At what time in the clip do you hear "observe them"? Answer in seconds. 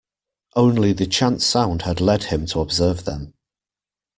2.61-3.35